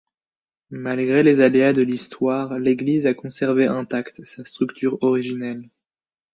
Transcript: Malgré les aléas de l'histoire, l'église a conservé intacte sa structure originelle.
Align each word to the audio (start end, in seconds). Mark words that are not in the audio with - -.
Malgré 0.71 1.21
les 1.21 1.41
aléas 1.41 1.73
de 1.73 1.83
l'histoire, 1.83 2.57
l'église 2.57 3.05
a 3.05 3.13
conservé 3.13 3.67
intacte 3.67 4.23
sa 4.25 4.43
structure 4.45 4.97
originelle. 5.01 5.69